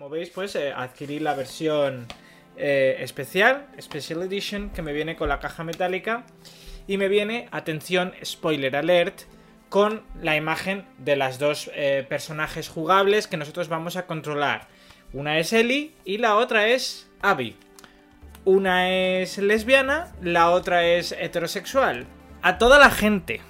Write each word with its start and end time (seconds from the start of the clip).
Como 0.00 0.08
veis, 0.08 0.30
pues 0.30 0.56
eh, 0.56 0.72
adquirí 0.74 1.18
la 1.18 1.34
versión 1.34 2.06
eh, 2.56 2.96
especial, 3.00 3.66
Special 3.78 4.22
Edition, 4.22 4.70
que 4.70 4.80
me 4.80 4.94
viene 4.94 5.14
con 5.14 5.28
la 5.28 5.40
caja 5.40 5.62
metálica. 5.62 6.24
Y 6.86 6.96
me 6.96 7.08
viene, 7.08 7.48
atención, 7.50 8.14
spoiler 8.24 8.76
alert, 8.76 9.24
con 9.68 10.02
la 10.22 10.36
imagen 10.36 10.86
de 10.96 11.16
las 11.16 11.38
dos 11.38 11.70
eh, 11.74 12.06
personajes 12.08 12.70
jugables 12.70 13.26
que 13.26 13.36
nosotros 13.36 13.68
vamos 13.68 13.96
a 13.96 14.06
controlar. 14.06 14.68
Una 15.12 15.38
es 15.38 15.52
Ellie 15.52 15.92
y 16.06 16.16
la 16.16 16.36
otra 16.36 16.68
es 16.68 17.10
Abby. 17.20 17.54
Una 18.46 18.88
es 18.88 19.36
lesbiana, 19.36 20.14
la 20.22 20.48
otra 20.48 20.86
es 20.86 21.12
heterosexual. 21.12 22.06
A 22.40 22.56
toda 22.56 22.78
la 22.78 22.90
gente 22.90 23.42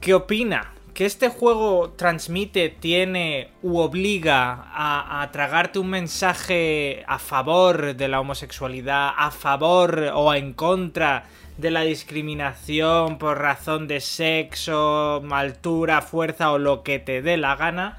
que 0.00 0.12
opina 0.12 0.72
que 0.96 1.04
este 1.04 1.28
juego 1.28 1.90
transmite, 1.90 2.70
tiene 2.70 3.50
u 3.60 3.80
obliga 3.80 4.64
a, 4.72 5.28
tragarte 5.30 5.78
un 5.78 5.90
mensaje 5.90 7.04
a 7.06 7.18
favor 7.18 7.94
de 7.94 8.08
la 8.08 8.18
homosexualidad, 8.18 9.10
a 9.14 9.30
favor 9.30 10.10
o 10.14 10.32
en 10.32 10.54
contra 10.54 11.26
de 11.58 11.70
la 11.70 11.82
discriminación 11.82 13.18
por 13.18 13.36
razón 13.38 13.88
de 13.88 14.00
sexo, 14.00 15.22
altura, 15.30 16.00
fuerza 16.00 16.50
o 16.50 16.56
lo 16.56 16.82
que 16.82 16.98
te 16.98 17.20
dé 17.20 17.36
la 17.36 17.56
gana, 17.56 17.98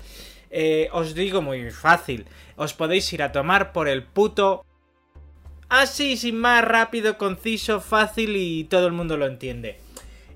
eh, 0.49 0.89
os 0.91 1.13
digo 1.13 1.43
muy 1.43 1.69
fácil, 1.69 2.25
os 2.55 2.73
podéis 2.73 3.13
ir 3.13 3.21
a 3.21 3.31
tomar 3.31 3.73
por 3.73 3.87
el 3.87 4.03
puto... 4.03 4.65
Así, 5.69 6.17
sin 6.17 6.39
más, 6.39 6.65
rápido, 6.65 7.19
conciso, 7.19 7.79
fácil 7.79 8.37
y 8.37 8.63
todo 8.63 8.87
el 8.87 8.93
mundo 8.93 9.17
lo 9.17 9.27
entiende. 9.27 9.86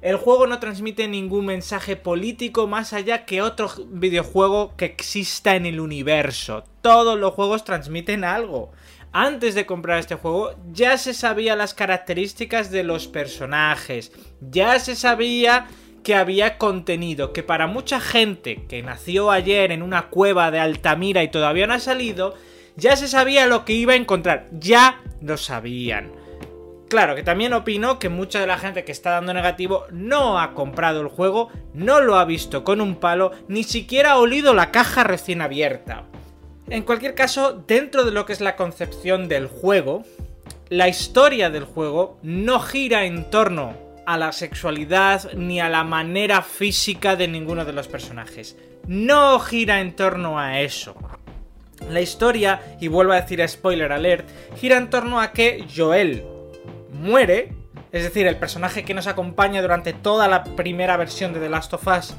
El 0.01 0.15
juego 0.15 0.47
no 0.47 0.59
transmite 0.59 1.07
ningún 1.07 1.45
mensaje 1.45 1.95
político 1.95 2.65
más 2.65 2.91
allá 2.91 3.23
que 3.25 3.43
otro 3.43 3.69
videojuego 3.89 4.75
que 4.75 4.85
exista 4.85 5.55
en 5.55 5.67
el 5.67 5.79
universo. 5.79 6.63
Todos 6.81 7.19
los 7.19 7.35
juegos 7.35 7.63
transmiten 7.63 8.23
algo. 8.23 8.71
Antes 9.11 9.53
de 9.53 9.67
comprar 9.67 9.99
este 9.99 10.15
juego 10.15 10.55
ya 10.71 10.97
se 10.97 11.13
sabía 11.13 11.55
las 11.55 11.75
características 11.75 12.71
de 12.71 12.83
los 12.83 13.07
personajes, 13.07 14.11
ya 14.39 14.79
se 14.79 14.95
sabía 14.95 15.67
que 16.03 16.15
había 16.15 16.57
contenido, 16.57 17.31
que 17.31 17.43
para 17.43 17.67
mucha 17.67 17.99
gente 17.99 18.65
que 18.67 18.81
nació 18.81 19.29
ayer 19.29 19.71
en 19.71 19.83
una 19.83 20.09
cueva 20.09 20.49
de 20.49 20.59
Altamira 20.59 21.21
y 21.21 21.29
todavía 21.29 21.67
no 21.67 21.73
ha 21.73 21.79
salido, 21.79 22.33
ya 22.75 22.95
se 22.95 23.07
sabía 23.07 23.45
lo 23.45 23.65
que 23.65 23.73
iba 23.73 23.93
a 23.93 23.97
encontrar, 23.97 24.47
ya 24.51 24.99
lo 25.21 25.37
sabían. 25.37 26.20
Claro, 26.91 27.15
que 27.15 27.23
también 27.23 27.53
opino 27.53 27.99
que 27.99 28.09
mucha 28.09 28.41
de 28.41 28.47
la 28.47 28.57
gente 28.57 28.83
que 28.83 28.91
está 28.91 29.11
dando 29.11 29.33
negativo 29.33 29.85
no 29.91 30.41
ha 30.41 30.53
comprado 30.53 30.99
el 30.99 31.07
juego, 31.07 31.47
no 31.73 32.01
lo 32.01 32.17
ha 32.17 32.25
visto 32.25 32.65
con 32.65 32.81
un 32.81 32.95
palo, 32.95 33.31
ni 33.47 33.63
siquiera 33.63 34.11
ha 34.11 34.17
olido 34.17 34.53
la 34.53 34.71
caja 34.71 35.05
recién 35.05 35.41
abierta. 35.41 36.03
En 36.67 36.83
cualquier 36.83 37.15
caso, 37.15 37.63
dentro 37.65 38.03
de 38.03 38.11
lo 38.11 38.25
que 38.25 38.33
es 38.33 38.41
la 38.41 38.57
concepción 38.57 39.29
del 39.29 39.47
juego, 39.47 40.03
la 40.67 40.89
historia 40.89 41.49
del 41.49 41.63
juego 41.63 42.19
no 42.23 42.59
gira 42.59 43.05
en 43.05 43.29
torno 43.29 43.73
a 44.05 44.17
la 44.17 44.33
sexualidad 44.33 45.31
ni 45.31 45.61
a 45.61 45.69
la 45.69 45.85
manera 45.85 46.41
física 46.41 47.15
de 47.15 47.29
ninguno 47.29 47.63
de 47.63 47.71
los 47.71 47.87
personajes. 47.87 48.57
No 48.85 49.39
gira 49.39 49.79
en 49.79 49.95
torno 49.95 50.37
a 50.37 50.59
eso. 50.59 50.93
La 51.89 52.01
historia, 52.01 52.75
y 52.81 52.89
vuelvo 52.89 53.13
a 53.13 53.21
decir 53.21 53.47
spoiler 53.47 53.93
alert, 53.93 54.27
gira 54.57 54.75
en 54.75 54.89
torno 54.89 55.21
a 55.21 55.31
que 55.31 55.65
Joel, 55.73 56.25
muere, 57.01 57.53
es 57.91 58.03
decir, 58.03 58.27
el 58.27 58.37
personaje 58.37 58.83
que 58.83 58.93
nos 58.93 59.07
acompaña 59.07 59.61
durante 59.61 59.93
toda 59.93 60.27
la 60.27 60.43
primera 60.43 60.97
versión 60.97 61.33
de 61.33 61.39
The 61.39 61.49
Last 61.49 61.73
of 61.73 61.87
Us 61.87 62.15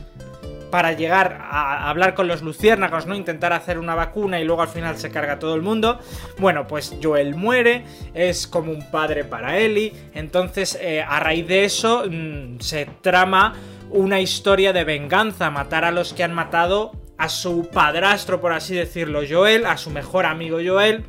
para 0.72 0.92
llegar 0.92 1.38
a 1.50 1.90
hablar 1.90 2.14
con 2.14 2.28
los 2.28 2.40
luciérnagos, 2.40 3.06
¿no? 3.06 3.14
Intentar 3.14 3.52
hacer 3.52 3.78
una 3.78 3.94
vacuna 3.94 4.40
y 4.40 4.44
luego 4.44 4.62
al 4.62 4.68
final 4.68 4.96
se 4.96 5.10
carga 5.10 5.38
todo 5.38 5.54
el 5.54 5.60
mundo. 5.60 5.98
Bueno, 6.38 6.66
pues 6.66 6.96
Joel 7.02 7.34
muere, 7.34 7.84
es 8.14 8.46
como 8.46 8.72
un 8.72 8.90
padre 8.90 9.24
para 9.24 9.58
Ellie, 9.58 9.92
entonces 10.14 10.78
eh, 10.80 11.04
a 11.06 11.20
raíz 11.20 11.46
de 11.46 11.66
eso 11.66 12.04
mmm, 12.10 12.58
se 12.60 12.86
trama 13.02 13.54
una 13.90 14.20
historia 14.20 14.72
de 14.72 14.84
venganza, 14.84 15.50
matar 15.50 15.84
a 15.84 15.90
los 15.90 16.14
que 16.14 16.24
han 16.24 16.32
matado 16.32 16.92
a 17.18 17.28
su 17.28 17.68
padrastro, 17.68 18.40
por 18.40 18.52
así 18.52 18.74
decirlo, 18.74 19.20
Joel, 19.28 19.66
a 19.66 19.76
su 19.76 19.90
mejor 19.90 20.24
amigo 20.24 20.58
Joel, 20.64 21.04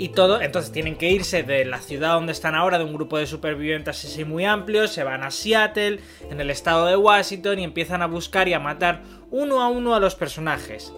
y 0.00 0.08
todo. 0.08 0.40
Entonces 0.40 0.72
tienen 0.72 0.96
que 0.96 1.10
irse 1.10 1.42
de 1.42 1.66
la 1.66 1.78
ciudad 1.78 2.14
donde 2.14 2.32
están 2.32 2.54
ahora, 2.54 2.78
de 2.78 2.84
un 2.84 2.94
grupo 2.94 3.18
de 3.18 3.26
supervivientes 3.26 4.02
así 4.02 4.24
muy 4.24 4.46
amplio, 4.46 4.88
se 4.88 5.04
van 5.04 5.22
a 5.22 5.30
Seattle, 5.30 6.00
en 6.30 6.40
el 6.40 6.48
estado 6.48 6.86
de 6.86 6.96
Washington, 6.96 7.58
y 7.58 7.64
empiezan 7.64 8.00
a 8.00 8.06
buscar 8.06 8.48
y 8.48 8.54
a 8.54 8.60
matar 8.60 9.02
uno 9.30 9.60
a 9.60 9.68
uno 9.68 9.94
a 9.94 10.00
los 10.00 10.14
personajes. 10.14 10.94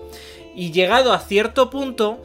Y 0.54 0.70
llegado 0.70 1.12
a 1.12 1.18
cierto 1.18 1.68
punto, 1.68 2.22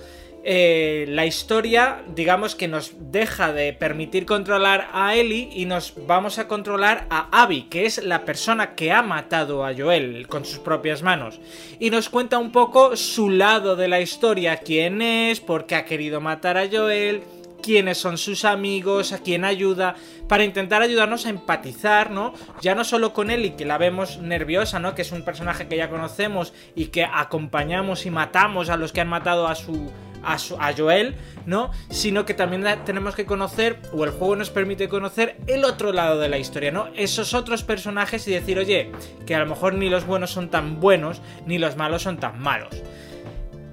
eh, 0.49 1.03
la 1.09 1.25
historia, 1.25 2.05
digamos 2.15 2.55
que 2.55 2.69
nos 2.69 2.93
deja 3.11 3.51
de 3.51 3.73
permitir 3.73 4.25
controlar 4.25 4.87
a 4.93 5.13
Ellie 5.13 5.49
y 5.51 5.65
nos 5.65 5.93
vamos 6.07 6.39
a 6.39 6.47
controlar 6.47 7.05
a 7.09 7.27
Abby, 7.43 7.63
que 7.63 7.85
es 7.85 8.01
la 8.01 8.23
persona 8.23 8.73
que 8.73 8.93
ha 8.93 9.01
matado 9.01 9.65
a 9.65 9.75
Joel 9.75 10.25
con 10.29 10.45
sus 10.45 10.59
propias 10.59 11.03
manos. 11.03 11.41
Y 11.81 11.89
nos 11.89 12.07
cuenta 12.07 12.37
un 12.37 12.53
poco 12.53 12.95
su 12.95 13.29
lado 13.29 13.75
de 13.75 13.89
la 13.89 13.99
historia, 13.99 14.55
quién 14.55 15.01
es, 15.01 15.41
por 15.41 15.65
qué 15.65 15.75
ha 15.75 15.83
querido 15.83 16.21
matar 16.21 16.57
a 16.57 16.69
Joel, 16.71 17.23
quiénes 17.61 17.97
son 17.97 18.17
sus 18.17 18.45
amigos, 18.45 19.11
a 19.11 19.19
quién 19.19 19.43
ayuda, 19.43 19.95
para 20.29 20.45
intentar 20.45 20.81
ayudarnos 20.81 21.25
a 21.25 21.29
empatizar, 21.29 22.09
¿no? 22.09 22.33
Ya 22.61 22.73
no 22.73 22.85
solo 22.85 23.11
con 23.11 23.31
Ellie, 23.31 23.57
que 23.57 23.65
la 23.65 23.77
vemos 23.77 24.19
nerviosa, 24.19 24.79
¿no? 24.79 24.95
Que 24.95 25.01
es 25.01 25.11
un 25.11 25.23
personaje 25.23 25.67
que 25.67 25.75
ya 25.75 25.89
conocemos 25.89 26.53
y 26.73 26.85
que 26.85 27.03
acompañamos 27.03 28.05
y 28.05 28.11
matamos 28.11 28.69
a 28.69 28.77
los 28.77 28.93
que 28.93 29.01
han 29.01 29.09
matado 29.09 29.47
a 29.47 29.55
su 29.55 29.91
a, 30.23 30.37
Joel, 30.75 31.15
¿no? 31.45 31.71
Sino 31.89 32.25
que 32.25 32.33
también 32.33 32.65
tenemos 32.85 33.15
que 33.15 33.25
conocer, 33.25 33.79
o 33.93 34.03
el 34.03 34.11
juego 34.11 34.35
nos 34.35 34.49
permite 34.49 34.89
conocer, 34.89 35.37
el 35.47 35.65
otro 35.65 35.93
lado 35.93 36.19
de 36.19 36.29
la 36.29 36.37
historia, 36.37 36.71
¿no? 36.71 36.87
Esos 36.95 37.33
otros 37.33 37.63
personajes 37.63 38.27
y 38.27 38.31
decir, 38.31 38.59
oye, 38.59 38.91
que 39.25 39.35
a 39.35 39.39
lo 39.39 39.45
mejor 39.45 39.73
ni 39.73 39.89
los 39.89 40.05
buenos 40.05 40.31
son 40.31 40.49
tan 40.49 40.79
buenos, 40.79 41.21
ni 41.45 41.57
los 41.57 41.75
malos 41.75 42.03
son 42.03 42.17
tan 42.17 42.39
malos. 42.39 42.81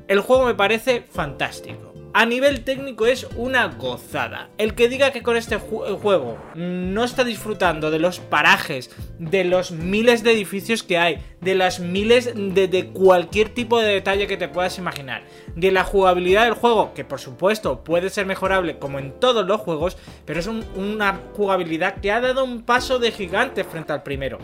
El 0.06 0.20
juego 0.20 0.44
me 0.44 0.54
parece 0.54 1.04
fantástico. 1.10 1.93
A 2.16 2.26
nivel 2.26 2.62
técnico 2.62 3.06
es 3.06 3.26
una 3.34 3.66
gozada. 3.66 4.48
El 4.56 4.76
que 4.76 4.88
diga 4.88 5.10
que 5.10 5.24
con 5.24 5.36
este 5.36 5.56
ju 5.56 5.80
juego 6.00 6.38
no 6.54 7.02
está 7.02 7.24
disfrutando 7.24 7.90
de 7.90 7.98
los 7.98 8.20
parajes, 8.20 8.92
de 9.18 9.42
los 9.42 9.72
miles 9.72 10.22
de 10.22 10.30
edificios 10.30 10.84
que 10.84 10.96
hay, 10.96 11.18
de 11.40 11.56
las 11.56 11.80
miles 11.80 12.32
de, 12.36 12.90
cualquier 12.92 13.48
tipo 13.48 13.80
de 13.80 13.94
detalle 13.94 14.28
que 14.28 14.36
te 14.36 14.46
puedas 14.46 14.78
imaginar, 14.78 15.24
de 15.56 15.72
la 15.72 15.82
jugabilidad 15.82 16.44
del 16.44 16.54
juego, 16.54 16.94
que 16.94 17.04
por 17.04 17.18
supuesto 17.18 17.82
puede 17.82 18.10
ser 18.10 18.26
mejorable 18.26 18.78
como 18.78 19.00
en 19.00 19.18
todos 19.18 19.44
los 19.44 19.60
juegos, 19.60 19.96
pero 20.24 20.38
es 20.38 20.46
un, 20.46 20.64
una 20.76 21.20
jugabilidad 21.34 22.00
que 22.00 22.12
ha 22.12 22.20
dado 22.20 22.44
un 22.44 22.62
paso 22.62 23.00
de 23.00 23.10
gigante 23.10 23.64
frente 23.64 23.92
al 23.92 24.04
primero. 24.04 24.38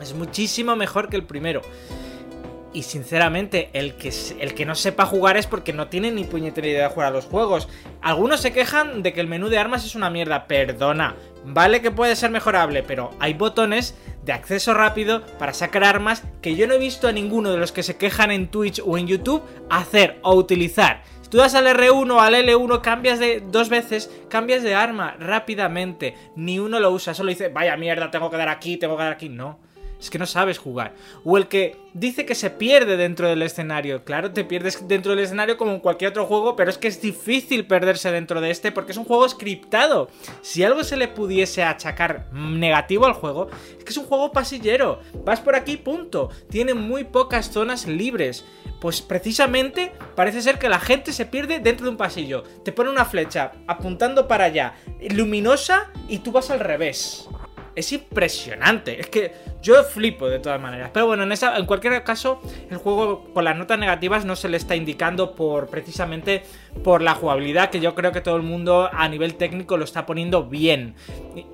Es 0.00 0.14
muchísimo 0.14 0.76
mejor 0.76 1.08
que 1.08 1.16
el 1.16 1.24
primero. 1.24 1.62
Y 2.74 2.82
sinceramente, 2.82 3.70
el 3.72 3.94
que, 3.94 4.12
el 4.40 4.52
que 4.52 4.66
no 4.66 4.74
sepa 4.74 5.06
jugar 5.06 5.36
es 5.36 5.46
porque 5.46 5.72
no 5.72 5.86
tiene 5.86 6.10
ni 6.10 6.24
puñetera 6.24 6.66
idea 6.66 6.88
de 6.88 6.92
jugar 6.92 7.08
a 7.08 7.12
los 7.12 7.24
juegos. 7.24 7.68
Algunos 8.02 8.40
se 8.40 8.52
quejan 8.52 9.04
de 9.04 9.12
que 9.12 9.20
el 9.20 9.28
menú 9.28 9.48
de 9.48 9.58
armas 9.58 9.84
es 9.84 9.94
una 9.94 10.10
mierda. 10.10 10.48
Perdona, 10.48 11.14
vale 11.44 11.80
que 11.80 11.92
puede 11.92 12.16
ser 12.16 12.32
mejorable, 12.32 12.82
pero 12.82 13.12
hay 13.20 13.34
botones 13.34 13.94
de 14.24 14.32
acceso 14.32 14.74
rápido 14.74 15.24
para 15.38 15.54
sacar 15.54 15.84
armas 15.84 16.24
que 16.42 16.56
yo 16.56 16.66
no 16.66 16.74
he 16.74 16.78
visto 16.78 17.06
a 17.06 17.12
ninguno 17.12 17.52
de 17.52 17.58
los 17.58 17.70
que 17.70 17.84
se 17.84 17.96
quejan 17.96 18.32
en 18.32 18.48
Twitch 18.48 18.82
o 18.84 18.98
en 18.98 19.06
YouTube 19.06 19.44
hacer 19.70 20.18
o 20.22 20.34
utilizar. 20.34 21.04
Si 21.22 21.30
tú 21.30 21.38
das 21.38 21.54
al 21.54 21.68
R1 21.68 22.10
o 22.10 22.20
al 22.20 22.34
L1, 22.34 22.80
cambias 22.80 23.20
de 23.20 23.40
dos 23.40 23.68
veces, 23.68 24.10
cambias 24.28 24.64
de 24.64 24.74
arma 24.74 25.14
rápidamente. 25.20 26.16
Ni 26.34 26.58
uno 26.58 26.80
lo 26.80 26.90
usa, 26.90 27.14
solo 27.14 27.28
dice, 27.28 27.50
vaya 27.50 27.76
mierda, 27.76 28.10
tengo 28.10 28.30
que 28.30 28.36
dar 28.36 28.48
aquí, 28.48 28.78
tengo 28.78 28.96
que 28.96 29.04
dar 29.04 29.12
aquí. 29.12 29.28
No. 29.28 29.60
Es 30.04 30.10
que 30.10 30.18
no 30.18 30.26
sabes 30.26 30.58
jugar. 30.58 30.94
O 31.24 31.38
el 31.38 31.48
que 31.48 31.78
dice 31.94 32.26
que 32.26 32.34
se 32.34 32.50
pierde 32.50 32.98
dentro 32.98 33.26
del 33.26 33.40
escenario. 33.40 34.04
Claro, 34.04 34.32
te 34.32 34.44
pierdes 34.44 34.86
dentro 34.86 35.12
del 35.14 35.24
escenario 35.24 35.56
como 35.56 35.72
en 35.72 35.80
cualquier 35.80 36.10
otro 36.10 36.26
juego, 36.26 36.56
pero 36.56 36.68
es 36.68 36.76
que 36.76 36.88
es 36.88 37.00
difícil 37.00 37.66
perderse 37.66 38.12
dentro 38.12 38.42
de 38.42 38.50
este 38.50 38.70
porque 38.70 38.92
es 38.92 38.98
un 38.98 39.06
juego 39.06 39.26
scriptado. 39.26 40.10
Si 40.42 40.62
algo 40.62 40.84
se 40.84 40.98
le 40.98 41.08
pudiese 41.08 41.62
achacar 41.62 42.30
negativo 42.34 43.06
al 43.06 43.14
juego, 43.14 43.48
es 43.78 43.82
que 43.82 43.90
es 43.92 43.96
un 43.96 44.04
juego 44.04 44.30
pasillero. 44.30 45.00
Vas 45.24 45.40
por 45.40 45.56
aquí, 45.56 45.78
punto. 45.78 46.28
Tiene 46.50 46.74
muy 46.74 47.04
pocas 47.04 47.50
zonas 47.50 47.86
libres. 47.86 48.44
Pues 48.82 49.00
precisamente 49.00 49.90
parece 50.14 50.42
ser 50.42 50.58
que 50.58 50.68
la 50.68 50.80
gente 50.80 51.14
se 51.14 51.24
pierde 51.24 51.60
dentro 51.60 51.86
de 51.86 51.92
un 51.92 51.96
pasillo. 51.96 52.42
Te 52.62 52.72
pone 52.72 52.90
una 52.90 53.06
flecha 53.06 53.52
apuntando 53.66 54.28
para 54.28 54.44
allá, 54.44 54.74
luminosa, 55.12 55.90
y 56.08 56.18
tú 56.18 56.30
vas 56.30 56.50
al 56.50 56.60
revés. 56.60 57.26
Es 57.74 57.92
impresionante. 57.92 59.00
Es 59.00 59.08
que 59.08 59.32
yo 59.62 59.82
flipo 59.84 60.28
de 60.28 60.38
todas 60.38 60.60
maneras. 60.60 60.90
Pero 60.92 61.06
bueno, 61.06 61.22
en, 61.22 61.32
esa, 61.32 61.56
en 61.56 61.66
cualquier 61.66 62.02
caso, 62.04 62.40
el 62.70 62.76
juego 62.76 63.32
con 63.32 63.44
las 63.44 63.56
notas 63.56 63.78
negativas 63.78 64.24
no 64.24 64.36
se 64.36 64.48
le 64.48 64.56
está 64.56 64.76
indicando 64.76 65.34
por 65.34 65.68
precisamente 65.68 66.42
por 66.82 67.02
la 67.02 67.14
jugabilidad, 67.14 67.70
que 67.70 67.80
yo 67.80 67.94
creo 67.94 68.12
que 68.12 68.20
todo 68.20 68.36
el 68.36 68.42
mundo 68.42 68.90
a 68.92 69.08
nivel 69.08 69.36
técnico 69.36 69.76
lo 69.76 69.84
está 69.84 70.06
poniendo 70.06 70.44
bien. 70.44 70.94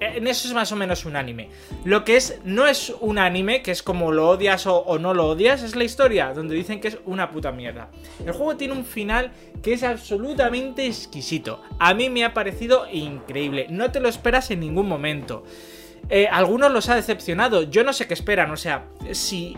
En 0.00 0.26
eso 0.26 0.48
es 0.48 0.54
más 0.54 0.72
o 0.72 0.76
menos 0.76 1.04
un 1.04 1.16
anime. 1.16 1.50
Lo 1.84 2.04
que 2.04 2.16
es, 2.16 2.40
no 2.44 2.66
es 2.66 2.92
un 3.00 3.18
anime, 3.18 3.62
que 3.62 3.70
es 3.70 3.82
como 3.82 4.12
lo 4.12 4.28
odias 4.28 4.66
o 4.66 4.98
no 4.98 5.14
lo 5.14 5.28
odias, 5.28 5.62
es 5.62 5.76
la 5.76 5.84
historia, 5.84 6.32
donde 6.34 6.54
dicen 6.54 6.80
que 6.80 6.88
es 6.88 6.98
una 7.04 7.30
puta 7.30 7.52
mierda. 7.52 7.90
El 8.24 8.32
juego 8.32 8.56
tiene 8.56 8.74
un 8.74 8.84
final 8.84 9.32
que 9.62 9.72
es 9.72 9.82
absolutamente 9.82 10.86
exquisito. 10.86 11.62
A 11.78 11.94
mí 11.94 12.10
me 12.10 12.24
ha 12.24 12.34
parecido 12.34 12.86
increíble. 12.90 13.66
No 13.70 13.90
te 13.90 14.00
lo 14.00 14.08
esperas 14.08 14.50
en 14.50 14.60
ningún 14.60 14.88
momento. 14.88 15.44
Eh, 16.08 16.28
algunos 16.30 16.72
los 16.72 16.88
ha 16.88 16.96
decepcionado. 16.96 17.64
Yo 17.64 17.84
no 17.84 17.92
sé 17.92 18.06
qué 18.06 18.14
esperan. 18.14 18.50
O 18.50 18.56
sea, 18.56 18.86
si 19.12 19.56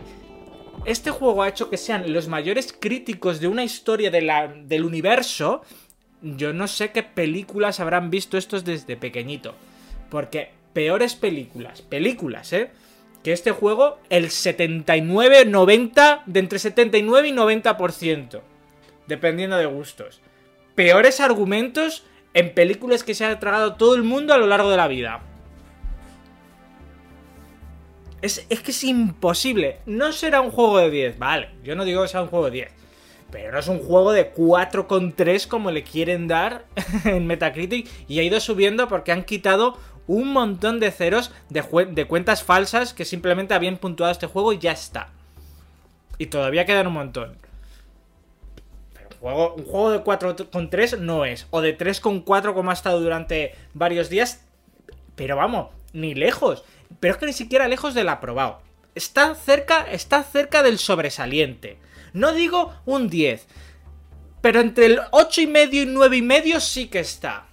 este 0.85 1.11
juego 1.11 1.43
ha 1.43 1.49
hecho 1.49 1.71
que 1.71 1.77
sean 1.77 2.13
los 2.13 2.29
mayores 2.29 2.75
críticos 2.79 3.41
de 3.41 3.49
una 3.49 3.65
historia 3.65 4.11
del 4.11 4.85
universo, 4.85 5.63
yo 6.21 6.53
no 6.53 6.69
sé 6.69 6.91
qué 6.91 7.03
películas 7.03 7.81
habrán 7.81 8.11
visto 8.11 8.37
estos 8.37 8.65
desde 8.65 8.97
pequeñito. 8.97 9.55
Porque 10.11 10.51
peores 10.73 11.15
películas, 11.15 11.83
películas, 11.83 12.53
¿eh? 12.53 12.71
Que 13.23 13.33
este 13.33 13.53
juego, 13.53 13.99
el 14.11 14.31
79, 14.31 15.45
90, 15.45 16.25
de 16.27 16.41
entre 16.41 16.59
79 16.59 17.29
y 17.29 17.33
90%. 17.33 18.41
Dependiendo 19.07 19.57
de 19.57 19.67
gustos. 19.67 20.21
Peores 20.75 21.21
argumentos 21.21 22.05
en 22.35 22.53
películas 22.53 23.05
que 23.05 23.15
se 23.15 23.25
ha 23.25 23.39
tragado 23.39 23.75
todo 23.75 23.95
el 23.95 24.03
mundo 24.03 24.35
a 24.35 24.39
lo 24.39 24.47
largo 24.47 24.71
de 24.71 24.77
la 24.77 24.89
vida. 24.89 25.23
Es, 28.23 28.39
que 28.49 28.71
es 28.71 28.85
imposible. 28.85 29.81
No 29.85 30.13
será 30.13 30.41
un 30.41 30.53
juego 30.53 30.79
de 30.79 30.91
10, 30.91 31.19
vale. 31.19 31.51
Yo 31.65 31.75
no 31.75 31.85
digo 31.85 32.03
que 32.03 32.09
sea 32.09 32.23
un 32.23 32.29
juego 32.29 32.47
de 32.47 32.53
10. 32.53 32.69
Pero 33.33 33.51
no 33.51 33.59
es 33.59 33.67
un 33.67 33.81
juego 33.81 34.13
de 34.13 34.33
4,3 34.33 35.49
como 35.49 35.73
le 35.73 35.83
quieren 35.83 36.29
dar 36.29 36.65
en 37.05 37.27
Metacritic. 37.27 37.91
Y 38.09 38.21
ha 38.21 38.23
ido 38.23 38.39
subiendo 38.39 38.89
porque 38.89 39.11
han 39.11 39.25
quitado 39.25 39.77
un 40.07 40.33
montón 40.33 40.79
de 40.79 40.93
ceros 40.93 41.33
de, 41.49 41.65
de 41.91 42.05
cuentas 42.07 42.45
falsas 42.45 42.95
que 42.95 43.05
simplemente 43.05 43.55
habían 43.55 43.77
puntuado 43.77 44.13
este 44.13 44.29
juego 44.29 44.53
y 44.53 44.59
ya 44.59 44.73
está. 44.73 45.09
Y 46.17 46.27
todavía 46.27 46.65
quedan 46.65 46.87
un 46.87 46.93
montón. 46.93 47.37
Pero 48.95 49.09
un 49.09 49.19
juego, 49.19 49.55
un 49.55 49.65
juego 49.65 49.91
de 49.91 50.05
4,3 50.05 50.99
no 50.99 51.25
es. 51.25 51.49
O 51.51 51.61
de 51.61 51.77
3,4 51.77 52.55
como 52.55 52.71
ha 52.71 52.75
estado 52.75 53.01
durante 53.01 53.57
varios 53.75 54.09
días. 54.09 54.47
Pero 55.17 55.35
vamos, 55.35 55.71
ni 55.93 56.15
lejos. 56.15 56.63
Pero 57.01 57.15
es 57.15 57.19
que 57.19 57.27
ni 57.27 57.33
siquiera 57.33 57.69
lejos 57.69 57.95
del 57.95 58.09
aprobado. 58.09 58.61
Está 58.95 59.35
cerca, 59.35 59.83
está 59.91 60.23
cerca 60.23 60.63
del 60.63 60.79
sobresaliente. 60.79 61.79
No 62.13 62.33
digo 62.33 62.75
un 62.85 63.09
10. 63.09 63.47
Pero 64.41 64.61
entre 64.61 64.87
el 64.87 64.99
8,5 64.99 65.73
y 65.73 65.87
9,5 65.87 66.61
sí 66.61 66.87
que 66.89 67.01
está. 67.01 67.47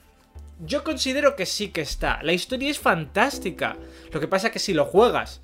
Yo 0.65 0.83
considero 0.83 1.35
que 1.35 1.45
sí 1.45 1.69
que 1.69 1.81
está. 1.81 2.19
La 2.23 2.33
historia 2.33 2.69
es 2.69 2.79
fantástica. 2.79 3.77
Lo 4.11 4.19
que 4.19 4.27
pasa 4.27 4.47
es 4.47 4.53
que 4.53 4.59
si 4.59 4.73
lo 4.73 4.85
juegas, 4.85 5.41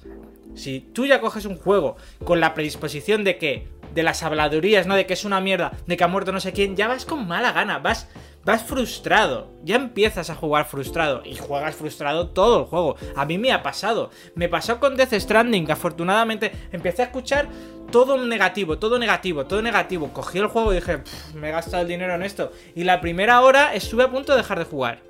si 0.55 0.81
tú 0.81 1.05
ya 1.05 1.21
coges 1.21 1.45
un 1.45 1.57
juego 1.57 1.95
con 2.23 2.39
la 2.39 2.53
predisposición 2.53 3.23
de 3.23 3.37
que, 3.37 3.67
de 3.93 4.03
las 4.03 4.23
habladurías, 4.23 4.87
¿no? 4.87 4.95
De 4.95 5.05
que 5.05 5.13
es 5.13 5.23
una 5.23 5.39
mierda, 5.39 5.71
de 5.85 5.95
que 5.95 6.03
ha 6.03 6.09
muerto 6.09 6.33
no 6.33 6.41
sé 6.41 6.51
quién, 6.51 6.75
ya 6.75 6.87
vas 6.87 7.05
con 7.05 7.27
mala 7.27 7.53
gana, 7.53 7.79
vas, 7.79 8.09
vas 8.45 8.63
frustrado. 8.63 9.51
Ya 9.63 9.75
empiezas 9.75 10.29
a 10.29 10.35
jugar 10.35 10.65
frustrado 10.65 11.23
y 11.25 11.35
juegas 11.35 11.75
frustrado 11.75 12.29
todo 12.29 12.61
el 12.61 12.65
juego. 12.65 12.95
A 13.15 13.25
mí 13.25 13.37
me 13.37 13.51
ha 13.51 13.63
pasado. 13.63 14.11
Me 14.35 14.47
pasó 14.47 14.79
con 14.79 14.95
Death 14.95 15.13
Stranding, 15.13 15.65
que 15.65 15.71
afortunadamente 15.71 16.51
empecé 16.71 17.01
a 17.01 17.05
escuchar 17.05 17.47
todo 17.91 18.23
negativo, 18.23 18.77
todo 18.77 18.99
negativo, 18.99 19.45
todo 19.45 19.61
negativo. 19.61 20.13
Cogí 20.13 20.37
el 20.37 20.47
juego 20.47 20.71
y 20.71 20.75
dije, 20.75 20.99
me 21.33 21.49
he 21.49 21.51
gastado 21.51 21.81
el 21.81 21.89
dinero 21.89 22.13
en 22.13 22.23
esto. 22.23 22.51
Y 22.75 22.83
la 22.83 23.01
primera 23.01 23.41
hora 23.41 23.73
estuve 23.73 24.03
a 24.03 24.11
punto 24.11 24.31
de 24.31 24.37
dejar 24.37 24.59
de 24.59 24.65
jugar. 24.65 25.01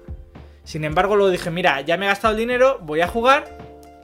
Sin 0.63 0.83
embargo, 0.83 1.15
luego 1.15 1.29
dije, 1.29 1.51
mira, 1.51 1.81
ya 1.81 1.97
me 1.97 2.05
he 2.05 2.09
gastado 2.09 2.33
el 2.33 2.39
dinero, 2.39 2.79
voy 2.81 3.01
a 3.01 3.07
jugar. 3.07 3.45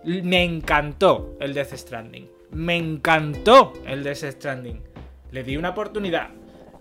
Me 0.03 0.43
encantó 0.43 1.37
el 1.39 1.53
Death 1.53 1.73
Stranding. 1.73 2.29
Me 2.51 2.75
encantó 2.75 3.73
el 3.85 4.03
Death 4.03 4.25
Stranding. 4.25 4.83
Le 5.31 5.43
di 5.43 5.55
una 5.55 5.69
oportunidad. 5.69 6.29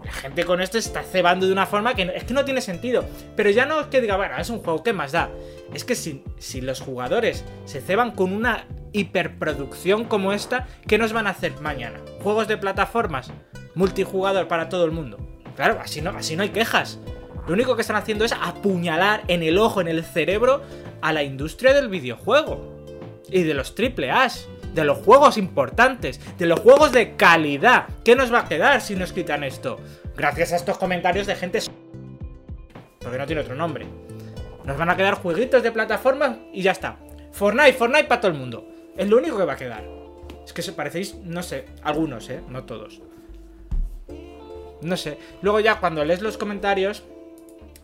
La 0.04 0.12
gente 0.12 0.44
con 0.44 0.60
esto 0.60 0.78
está 0.78 1.02
cebando 1.02 1.46
de 1.46 1.52
una 1.52 1.66
forma 1.66 1.94
que 1.94 2.10
es 2.14 2.24
que 2.24 2.34
no 2.34 2.44
tiene 2.44 2.60
sentido. 2.60 3.04
Pero 3.36 3.50
ya 3.50 3.66
no 3.66 3.80
es 3.80 3.86
que 3.88 4.00
diga, 4.00 4.16
bueno, 4.16 4.36
es 4.38 4.50
un 4.50 4.60
juego, 4.60 4.82
¿qué 4.82 4.92
más 4.92 5.12
da? 5.12 5.30
Es 5.74 5.84
que 5.84 5.94
si, 5.94 6.24
si 6.38 6.60
los 6.60 6.80
jugadores 6.80 7.44
se 7.64 7.80
ceban 7.80 8.12
con 8.12 8.32
una 8.32 8.66
hiperproducción 8.92 10.04
como 10.04 10.32
esta, 10.32 10.66
¿qué 10.86 10.98
nos 10.98 11.12
van 11.12 11.26
a 11.26 11.30
hacer 11.30 11.60
mañana? 11.60 12.00
¿Juegos 12.22 12.48
de 12.48 12.56
plataformas? 12.56 13.30
¿Multijugador 13.74 14.48
para 14.48 14.68
todo 14.68 14.84
el 14.84 14.90
mundo? 14.90 15.18
Claro, 15.54 15.78
así 15.82 16.00
no, 16.00 16.10
así 16.10 16.36
no 16.36 16.42
hay 16.42 16.48
quejas. 16.48 16.98
Lo 17.46 17.54
único 17.54 17.74
que 17.74 17.82
están 17.82 17.96
haciendo 17.96 18.24
es 18.24 18.32
apuñalar 18.32 19.22
en 19.28 19.42
el 19.42 19.58
ojo, 19.58 19.80
en 19.80 19.88
el 19.88 20.04
cerebro, 20.04 20.62
a 21.02 21.12
la 21.12 21.22
industria 21.22 21.74
del 21.74 21.88
videojuego. 21.88 22.84
Y 23.28 23.42
de 23.42 23.54
los 23.54 23.74
triple 23.74 24.10
A 24.10 24.28
de 24.74 24.84
los 24.84 24.98
juegos 24.98 25.36
importantes, 25.36 26.20
de 26.38 26.46
los 26.46 26.60
juegos 26.60 26.92
de 26.92 27.16
calidad. 27.16 27.86
¿Qué 28.04 28.14
nos 28.14 28.32
va 28.32 28.40
a 28.40 28.48
quedar 28.48 28.80
si 28.80 28.94
nos 28.94 29.12
quitan 29.12 29.44
esto? 29.44 29.78
Gracias 30.16 30.52
a 30.52 30.56
estos 30.56 30.78
comentarios 30.78 31.26
de 31.26 31.36
gente... 31.36 31.60
Porque 33.00 33.18
no 33.18 33.26
tiene 33.26 33.42
otro 33.42 33.54
nombre. 33.54 33.86
Nos 34.64 34.76
van 34.76 34.90
a 34.90 34.96
quedar 34.96 35.14
jueguitos 35.14 35.62
de 35.62 35.72
plataforma 35.72 36.38
y 36.52 36.62
ya 36.62 36.72
está. 36.72 36.98
Fortnite, 37.32 37.72
Fortnite 37.72 38.04
para 38.04 38.20
todo 38.20 38.32
el 38.32 38.38
mundo. 38.38 38.68
Es 38.96 39.08
lo 39.08 39.16
único 39.16 39.38
que 39.38 39.44
va 39.44 39.54
a 39.54 39.56
quedar. 39.56 39.84
Es 40.44 40.52
que 40.52 40.62
se 40.62 40.72
parecéis, 40.72 41.14
no 41.14 41.42
sé, 41.42 41.64
algunos, 41.82 42.28
¿eh? 42.28 42.40
No 42.48 42.64
todos. 42.64 43.00
No 44.82 44.96
sé. 44.96 45.18
Luego 45.42 45.60
ya 45.60 45.80
cuando 45.80 46.04
lees 46.04 46.20
los 46.20 46.36
comentarios 46.36 47.04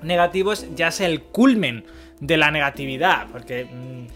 negativos 0.02 0.66
ya 0.74 0.88
es 0.88 1.00
el 1.00 1.22
culmen 1.22 1.86
de 2.20 2.36
la 2.36 2.50
negatividad. 2.50 3.28
Porque... 3.30 3.64
Mm, 3.64 4.06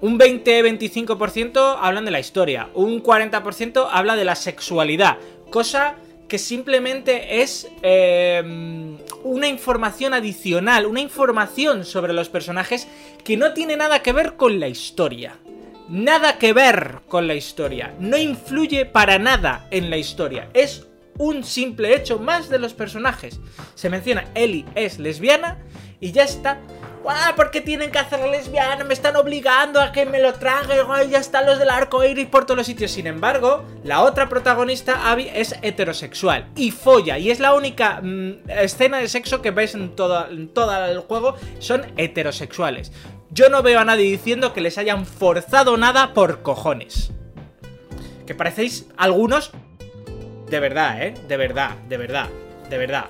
un 0.00 0.18
20-25% 0.18 1.78
hablan 1.80 2.04
de 2.04 2.10
la 2.10 2.20
historia, 2.20 2.68
un 2.74 3.02
40% 3.02 3.88
habla 3.90 4.16
de 4.16 4.24
la 4.24 4.34
sexualidad, 4.34 5.18
cosa 5.50 5.96
que 6.28 6.38
simplemente 6.38 7.42
es 7.42 7.68
eh, 7.82 8.96
una 9.24 9.48
información 9.48 10.14
adicional, 10.14 10.86
una 10.86 11.00
información 11.00 11.84
sobre 11.84 12.12
los 12.12 12.28
personajes 12.28 12.86
que 13.24 13.36
no 13.36 13.52
tiene 13.52 13.76
nada 13.76 14.00
que 14.00 14.12
ver 14.12 14.36
con 14.36 14.60
la 14.60 14.68
historia. 14.68 15.36
Nada 15.88 16.38
que 16.38 16.52
ver 16.52 17.00
con 17.08 17.26
la 17.26 17.34
historia. 17.34 17.96
No 17.98 18.16
influye 18.16 18.86
para 18.86 19.18
nada 19.18 19.66
en 19.72 19.90
la 19.90 19.96
historia. 19.96 20.48
Es 20.54 20.86
un 21.18 21.42
simple 21.42 21.96
hecho 21.96 22.20
más 22.20 22.48
de 22.48 22.60
los 22.60 22.74
personajes. 22.74 23.40
Se 23.74 23.90
menciona 23.90 24.24
Ellie 24.36 24.66
es 24.76 25.00
lesbiana 25.00 25.58
y 26.00 26.12
ya 26.12 26.22
está. 26.22 26.60
¡Ah! 27.08 27.32
¿Por 27.34 27.50
qué 27.50 27.60
tienen 27.60 27.90
que 27.90 27.98
hacer 27.98 28.20
lesbiana? 28.28 28.84
Me 28.84 28.94
están 28.94 29.16
obligando 29.16 29.80
a 29.80 29.92
que 29.92 30.04
me 30.06 30.20
lo 30.20 30.34
trague. 30.34 30.76
ya 31.08 31.18
están 31.18 31.46
los 31.46 31.58
del 31.58 31.70
arco 31.70 32.04
iris 32.04 32.26
por 32.26 32.44
todos 32.44 32.58
los 32.58 32.66
sitios. 32.66 32.90
Sin 32.90 33.06
embargo, 33.06 33.64
la 33.84 34.02
otra 34.02 34.28
protagonista, 34.28 35.10
Abby, 35.10 35.30
es 35.32 35.56
heterosexual 35.62 36.48
y 36.56 36.70
folla. 36.70 37.18
Y 37.18 37.30
es 37.30 37.40
la 37.40 37.54
única 37.54 38.00
mm, 38.02 38.50
escena 38.50 38.98
de 38.98 39.08
sexo 39.08 39.42
que 39.42 39.52
todo, 39.96 40.28
en 40.28 40.48
todo 40.48 40.84
el 40.86 41.00
juego. 41.00 41.36
Son 41.58 41.86
heterosexuales. 41.96 42.92
Yo 43.30 43.48
no 43.48 43.62
veo 43.62 43.80
a 43.80 43.84
nadie 43.84 44.04
diciendo 44.04 44.52
que 44.52 44.60
les 44.60 44.76
hayan 44.76 45.06
forzado 45.06 45.76
nada 45.76 46.12
por 46.14 46.42
cojones. 46.42 47.12
Que 48.26 48.34
parecéis 48.34 48.86
algunos. 48.96 49.52
De 50.48 50.60
verdad, 50.60 51.02
¿eh? 51.02 51.14
De 51.28 51.36
verdad, 51.36 51.76
de 51.88 51.96
verdad, 51.96 52.28
de 52.68 52.78
verdad 52.78 53.06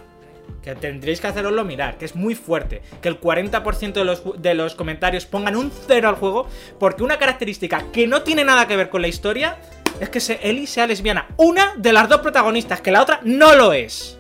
que 0.63 0.75
tendréis 0.75 1.21
que 1.21 1.27
haceroslo 1.27 1.65
mirar, 1.65 1.99
que 1.99 2.05
es 2.05 2.15
muy 2.15 2.35
fuerte. 2.35 2.83
Que 3.01 3.09
el 3.09 3.21
40% 3.21 3.93
de 3.93 4.05
los, 4.05 4.23
de 4.41 4.55
los 4.55 4.75
comentarios 4.75 5.27
pongan 5.27 5.57
un 5.57 5.71
cero 5.87 6.09
al 6.09 6.17
juego, 6.17 6.47
porque 6.79 7.03
una 7.03 7.19
característica 7.19 7.85
que 7.93 8.07
no 8.07 8.23
tiene 8.23 8.45
nada 8.45 8.67
que 8.67 8.77
ver 8.77 8.91
con 8.91 9.03
la 9.03 9.09
historia 9.09 9.59
es 10.01 10.09
que 10.09 10.41
Ellie 10.43 10.67
sea 10.67 10.87
lesbiana. 10.87 11.29
Una 11.37 11.75
de 11.77 11.93
las 11.93 12.09
dos 12.09 12.21
protagonistas, 12.21 12.81
que 12.81 12.91
la 12.91 13.03
otra 13.03 13.21
no 13.23 13.55
lo 13.55 13.73
es. 13.73 14.19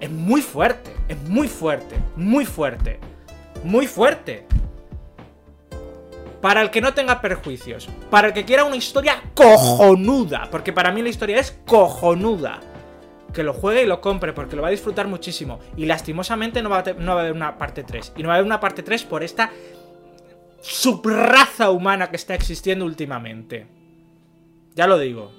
Es 0.00 0.10
muy 0.10 0.42
fuerte, 0.42 0.90
es 1.08 1.20
muy 1.28 1.48
fuerte, 1.48 1.96
muy 2.16 2.44
fuerte, 2.44 2.98
muy 3.64 3.86
fuerte. 3.86 4.46
Para 6.40 6.62
el 6.62 6.70
que 6.70 6.80
no 6.80 6.94
tenga 6.94 7.20
perjuicios, 7.20 7.88
para 8.10 8.28
el 8.28 8.34
que 8.34 8.44
quiera 8.44 8.64
una 8.64 8.76
historia 8.76 9.22
cojonuda, 9.34 10.48
porque 10.50 10.72
para 10.72 10.92
mí 10.92 11.02
la 11.02 11.08
historia 11.08 11.40
es 11.40 11.58
cojonuda 11.66 12.60
que 13.36 13.42
lo 13.42 13.52
juegue 13.52 13.82
y 13.82 13.86
lo 13.86 14.00
compre, 14.00 14.32
porque 14.32 14.56
lo 14.56 14.62
va 14.62 14.68
a 14.68 14.70
disfrutar 14.70 15.06
muchísimo. 15.06 15.60
Y 15.76 15.84
lastimosamente 15.84 16.62
no 16.62 16.70
va, 16.70 16.78
a 16.78 16.92
no 16.94 17.14
va 17.14 17.20
a 17.20 17.24
haber 17.24 17.36
una 17.36 17.58
parte 17.58 17.84
3. 17.84 18.14
Y 18.16 18.22
no 18.22 18.28
va 18.28 18.34
a 18.34 18.36
haber 18.38 18.46
una 18.46 18.60
parte 18.60 18.82
3 18.82 19.04
por 19.04 19.22
esta 19.22 19.52
subraza 20.62 21.70
humana 21.70 22.08
que 22.08 22.16
está 22.16 22.34
existiendo 22.34 22.86
últimamente. 22.86 23.66
Ya 24.74 24.86
lo 24.86 24.98
digo. 24.98 25.32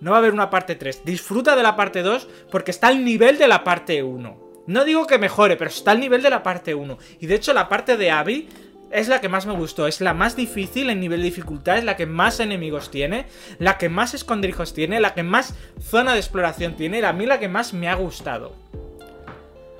No 0.00 0.10
va 0.10 0.16
a 0.16 0.20
haber 0.20 0.32
una 0.32 0.50
parte 0.50 0.74
3. 0.74 1.04
Disfruta 1.04 1.54
de 1.54 1.62
la 1.62 1.76
parte 1.76 2.02
2 2.02 2.28
porque 2.50 2.72
está 2.72 2.88
al 2.88 3.04
nivel 3.04 3.38
de 3.38 3.46
la 3.46 3.62
parte 3.62 4.02
1. 4.02 4.64
No 4.66 4.84
digo 4.84 5.06
que 5.06 5.18
mejore, 5.18 5.56
pero 5.56 5.70
está 5.70 5.92
al 5.92 6.00
nivel 6.00 6.22
de 6.22 6.30
la 6.30 6.42
parte 6.42 6.74
1. 6.74 6.98
Y 7.20 7.26
de 7.26 7.36
hecho 7.36 7.54
la 7.54 7.68
parte 7.68 7.96
de 7.96 8.10
Abby 8.10 8.48
es 8.90 9.08
la 9.08 9.20
que 9.20 9.28
más 9.28 9.46
me 9.46 9.54
gustó. 9.54 9.86
Es 9.86 10.00
la 10.00 10.14
más 10.14 10.36
difícil 10.36 10.90
en 10.90 11.00
nivel 11.00 11.20
de 11.20 11.26
dificultad, 11.26 11.78
es 11.78 11.84
la 11.84 11.96
que 11.96 12.06
más 12.06 12.40
enemigos 12.40 12.90
tiene, 12.90 13.26
la 13.58 13.78
que 13.78 13.88
más 13.88 14.14
escondrijos 14.14 14.74
tiene, 14.74 15.00
la 15.00 15.14
que 15.14 15.22
más 15.22 15.54
zona 15.80 16.12
de 16.12 16.18
exploración 16.18 16.74
tiene, 16.74 17.00
y 17.00 17.04
a 17.04 17.12
mí 17.12 17.26
la 17.26 17.40
que 17.40 17.48
más 17.48 17.72
me 17.72 17.88
ha 17.88 17.94
gustado. 17.94 18.54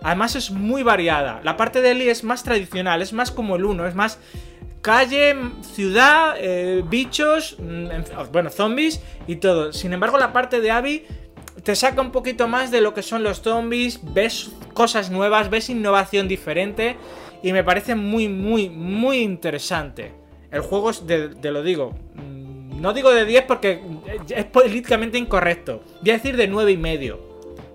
Además 0.02 0.36
es 0.36 0.50
muy 0.50 0.82
variada. 0.82 1.40
La 1.42 1.56
parte 1.56 1.82
de 1.82 1.90
Ellie 1.90 2.10
es 2.10 2.22
más 2.22 2.42
tradicional, 2.42 3.02
es 3.02 3.12
más 3.12 3.30
como 3.30 3.56
el 3.56 3.64
1, 3.64 3.86
es 3.86 3.94
más 3.94 4.18
calle, 4.82 5.34
ciudad, 5.74 6.36
eh, 6.38 6.84
bichos, 6.86 7.56
mm, 7.58 8.30
bueno, 8.30 8.50
zombies 8.50 9.00
y 9.26 9.36
todo. 9.36 9.72
Sin 9.72 9.92
embargo, 9.92 10.16
la 10.16 10.32
parte 10.32 10.60
de 10.60 10.70
Abby 10.70 11.04
te 11.64 11.74
saca 11.74 12.00
un 12.00 12.12
poquito 12.12 12.46
más 12.46 12.70
de 12.70 12.80
lo 12.80 12.94
que 12.94 13.02
son 13.02 13.24
los 13.24 13.40
zombies, 13.42 13.98
ves 14.14 14.50
cosas 14.74 15.10
nuevas, 15.10 15.50
ves 15.50 15.70
innovación 15.70 16.28
diferente 16.28 16.96
y 17.42 17.52
me 17.52 17.64
parece 17.64 17.94
muy, 17.94 18.28
muy, 18.28 18.68
muy 18.70 19.18
interesante. 19.18 20.12
El 20.50 20.60
juego 20.60 20.90
es, 20.90 21.06
de, 21.06 21.28
lo 21.50 21.62
digo, 21.62 21.94
mm, 22.14 22.80
no 22.80 22.92
digo 22.92 23.12
de 23.12 23.24
10 23.24 23.44
porque 23.44 23.80
es 24.28 24.44
políticamente 24.46 25.18
incorrecto. 25.18 25.82
Voy 26.00 26.10
a 26.10 26.14
decir 26.14 26.36
de 26.36 26.48
9 26.48 26.72
y 26.72 26.76
medio. 26.76 27.20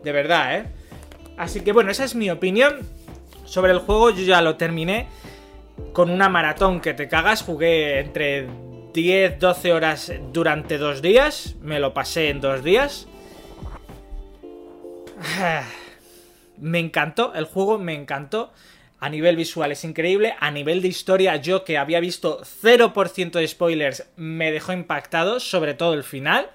De 0.03 0.12
verdad, 0.12 0.58
¿eh? 0.58 0.65
Así 1.38 1.62
que 1.62 1.72
bueno, 1.72 1.91
esa 1.91 2.03
es 2.03 2.15
mi 2.15 2.30
opinión 2.30 2.80
sobre 3.46 3.72
el 3.72 3.80
juego. 3.80 4.10
Yo 4.12 4.24
ya 4.24 4.41
lo 4.41 4.56
terminé 4.56 5.08
con 5.94 6.10
una 6.10 6.30
maratón 6.30 6.82
que 6.82 6.94
te 6.94 7.08
cagas. 7.08 7.44
Jugué 7.44 8.00
entre 8.00 8.48
10, 8.94 9.39
12 9.39 9.74
horas 9.74 10.12
durante 10.32 10.77
dos 10.77 11.01
días. 11.01 11.56
Me 11.62 11.80
lo 11.80 11.94
pasé 11.94 12.30
en 12.30 12.41
dos 12.41 12.63
días. 12.63 13.08
Me 16.58 16.80
encantó, 16.80 17.34
el 17.34 17.46
juego 17.46 17.80
me 17.80 17.96
encantó. 17.96 18.51
A 19.01 19.10
nivel 19.10 19.36
visual 19.36 19.72
es 19.72 19.84
increíble. 19.84 20.36
A 20.39 20.51
nivel 20.51 20.81
de 20.84 20.88
historia, 20.88 21.36
yo 21.38 21.63
que 21.63 21.79
había 21.79 22.00
visto 22.00 22.41
0% 22.41 23.31
de 23.31 23.48
spoilers, 23.48 24.05
me 24.15 24.51
dejó 24.51 24.74
impactado, 24.74 25.39
sobre 25.39 25.74
todo 25.74 25.96
el 25.96 26.03
final. 26.03 26.51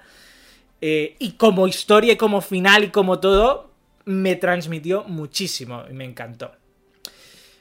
Eh, 0.79 1.17
y 1.19 1.33
como 1.33 1.67
historia, 1.67 2.13
y 2.13 2.15
como 2.15 2.39
final, 2.39 2.85
y 2.85 2.89
como 2.89 3.19
todo, 3.19 3.69
me 4.05 4.37
transmitió 4.37 5.03
muchísimo 5.03 5.83
y 5.89 5.93
me 5.93 6.05
encantó. 6.05 6.53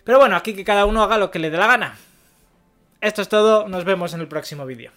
Pero 0.05 0.21
bueno, 0.21 0.37
aquí 0.37 0.55
que 0.55 0.65
cada 0.65 0.87
uno 0.87 1.03
haga 1.03 1.19
lo 1.19 1.33
que 1.33 1.41
le 1.41 1.51
dé 1.51 1.59
la 1.59 1.67
gana. 1.67 1.99
Esto 3.01 3.23
es 3.23 3.29
todo, 3.29 3.67
nos 3.67 3.85
vemos 3.85 4.15
en 4.15 4.21
el 4.21 4.29
próximo 4.29 4.65
vídeo. 4.67 4.93